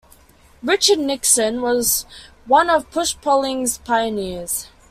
Richard 0.63 0.97
Nixon 0.97 1.61
was 1.61 2.07
one 2.47 2.71
of 2.71 2.89
push 2.89 3.15
polling's 3.21 3.77
pioneers. 3.77 4.67